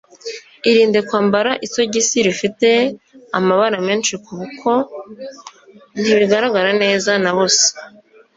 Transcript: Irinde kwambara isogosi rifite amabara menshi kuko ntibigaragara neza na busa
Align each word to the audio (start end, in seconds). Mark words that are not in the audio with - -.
Irinde 0.69 0.99
kwambara 1.07 1.51
isogosi 1.65 2.17
rifite 2.27 2.69
amabara 3.37 3.77
menshi 3.87 4.13
kuko 4.25 4.69
ntibigaragara 6.01 6.69
neza 6.83 7.11
na 7.23 7.31
busa 7.35 7.69